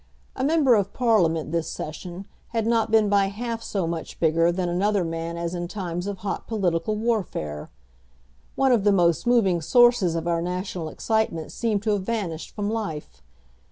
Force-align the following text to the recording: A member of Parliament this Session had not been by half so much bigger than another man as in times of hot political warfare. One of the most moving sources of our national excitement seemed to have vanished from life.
A 0.35 0.43
member 0.43 0.73
of 0.73 0.93
Parliament 0.93 1.51
this 1.51 1.69
Session 1.69 2.25
had 2.47 2.65
not 2.65 2.89
been 2.89 3.07
by 3.07 3.27
half 3.27 3.61
so 3.61 3.85
much 3.85 4.19
bigger 4.19 4.51
than 4.51 4.67
another 4.67 5.03
man 5.03 5.37
as 5.37 5.53
in 5.53 5.67
times 5.67 6.07
of 6.07 6.17
hot 6.25 6.47
political 6.47 6.95
warfare. 6.95 7.69
One 8.55 8.71
of 8.71 8.83
the 8.83 8.91
most 8.91 9.27
moving 9.27 9.61
sources 9.61 10.15
of 10.15 10.27
our 10.27 10.41
national 10.41 10.89
excitement 10.89 11.51
seemed 11.51 11.83
to 11.83 11.91
have 11.91 12.01
vanished 12.01 12.49
from 12.55 12.67
life. 12.67 13.21